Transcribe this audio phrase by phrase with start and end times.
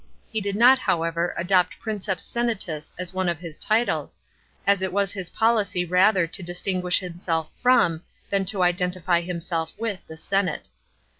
[0.31, 4.17] He did not, however, adopt princeps senatus as one of his titles,
[4.65, 8.01] as it was his policy rather to distingui>h himself from
[8.31, 10.69] than to identify himself with the senate.